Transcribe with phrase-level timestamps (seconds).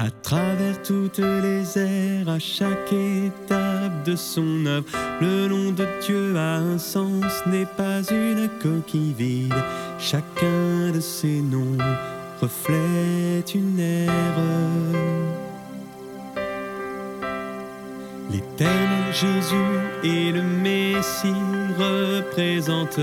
[0.00, 4.86] À travers toutes les ères, à chaque étape de son œuvre,
[5.20, 9.54] le nom de Dieu a un sens, n'est pas une coquille vide.
[9.98, 11.76] Chacun de ses noms
[12.40, 14.12] reflète une ère.
[18.30, 21.32] L'éternel Jésus et le Messie
[21.76, 23.00] représentent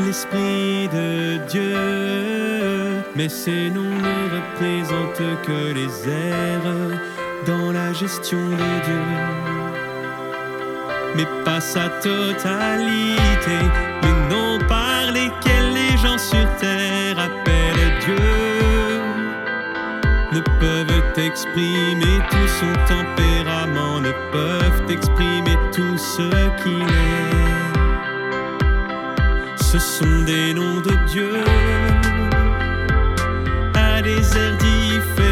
[0.00, 3.02] l'Esprit de Dieu.
[3.14, 6.98] Mais ces noms ne représentent que les airs
[7.46, 9.04] dans la gestion de Dieu.
[11.16, 13.58] Mais pas sa totalité,
[14.02, 18.42] les noms par lesquels les gens sur terre appellent Dieu
[20.32, 26.22] ne peuvent exprimer tout son tempérament, ne peuvent exprimer tout ce
[26.62, 27.61] qu'il est.
[29.72, 31.30] Ce sont des noms de Dieu
[33.74, 35.31] à des airs différentes.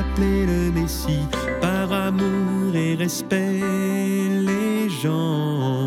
[0.00, 1.26] Appelé le Messie.
[1.60, 3.60] Par amour et respect,
[4.48, 5.86] les gens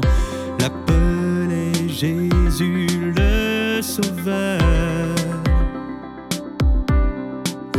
[0.59, 4.59] l'appelaient Jésus le Sauveur.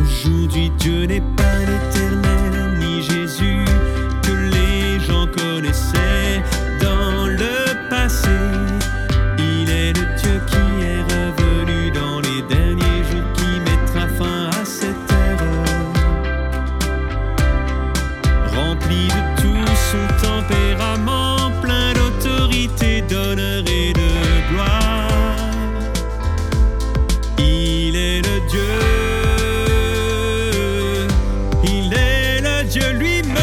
[0.00, 3.63] Aujourd'hui, Dieu n'est pas l'éternel, ni Jésus
[18.94, 24.10] De tout son tempérament, plein d'autorité, d'honneur et de
[24.50, 25.36] gloire.
[27.38, 28.74] Il est le Dieu,
[31.64, 33.34] il est le Dieu lui-même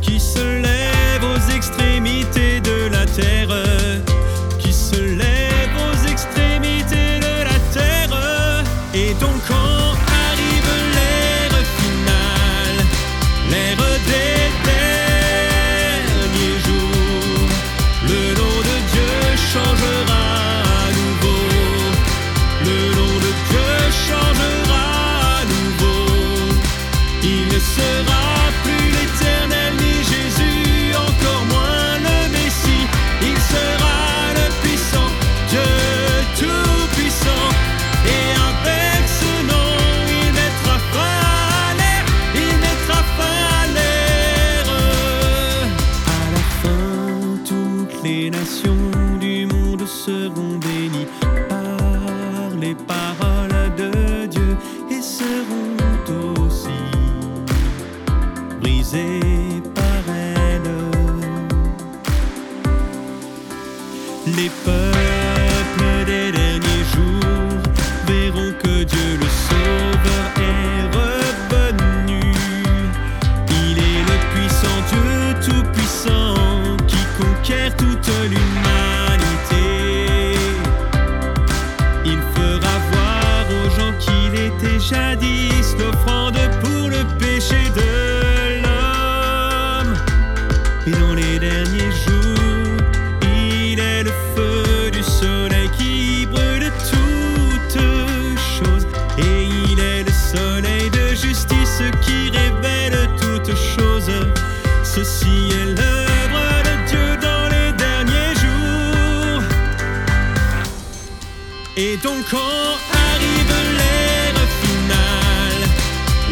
[0.00, 3.54] qui se lève aux extrémités de la terre,
[4.58, 8.16] qui se lève aux extrémités de la terre.
[8.94, 9.71] Et donc quand
[27.62, 32.86] sera plus l'éternel ni Jésus, encore moins le Messie.
[33.22, 35.10] Il sera le puissant
[35.48, 35.72] Dieu
[36.40, 37.48] tout-puissant.
[38.06, 39.72] Et avec ce nom,
[40.18, 41.16] il mettra fin
[41.66, 42.06] à l'ère.
[42.34, 44.70] Il mettra fin à l'ère.
[46.06, 48.90] À la fin, toutes les nations
[49.20, 50.51] du monde seront
[58.92, 60.60] par elle.
[64.26, 67.62] Les peuples des derniers jours
[68.06, 72.20] verront que Dieu le Sauveur est revenu.
[73.48, 75.08] Il est le puissant Dieu
[75.46, 78.61] tout-puissant qui conquiert toute l'humanité.
[112.02, 112.78] Donc quand
[113.12, 115.68] arrive l'ère finale,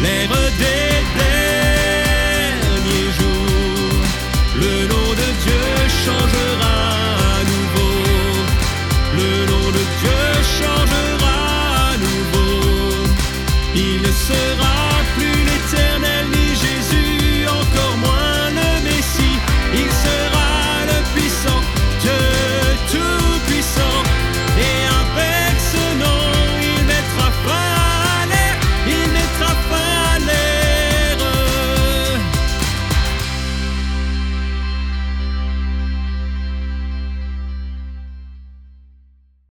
[0.01, 0.90] l'ère des